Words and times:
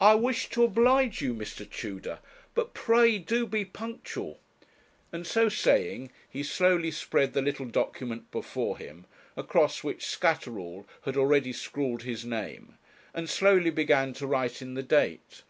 'I 0.00 0.16
wish 0.16 0.48
to 0.48 0.64
oblige 0.64 1.22
you, 1.22 1.32
Mr. 1.32 1.64
Tudor; 1.70 2.18
but 2.56 2.74
pray 2.74 3.18
do 3.20 3.46
be 3.46 3.64
punctual;' 3.64 4.40
and 5.12 5.24
so 5.24 5.48
saying 5.48 6.10
he 6.28 6.42
slowly 6.42 6.90
spread 6.90 7.34
the 7.34 7.40
little 7.40 7.66
document 7.66 8.32
before 8.32 8.76
him, 8.78 9.06
across 9.36 9.84
which 9.84 10.06
Scatterall 10.08 10.88
had 11.02 11.16
already 11.16 11.52
scrawled 11.52 12.02
his 12.02 12.24
name, 12.24 12.78
and 13.14 13.30
slowly 13.30 13.70
began 13.70 14.12
to 14.14 14.26
write 14.26 14.60
in 14.60 14.74
the 14.74 14.82
date. 14.82 15.42